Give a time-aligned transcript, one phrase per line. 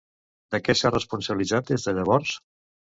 [0.55, 2.37] De què s'ha responsabilitzat des de llavors?